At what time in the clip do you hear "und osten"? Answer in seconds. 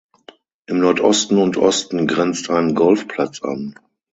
1.37-2.07